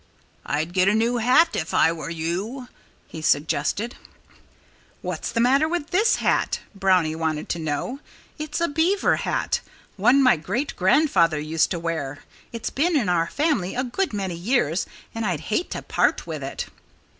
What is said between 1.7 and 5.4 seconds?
I were you," he suggested. "What's the